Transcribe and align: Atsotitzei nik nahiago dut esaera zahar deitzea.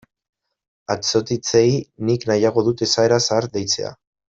Atsotitzei 0.93 1.67
nik 2.09 2.27
nahiago 2.33 2.65
dut 2.71 2.83
esaera 2.89 3.21
zahar 3.29 3.49
deitzea. 3.59 3.95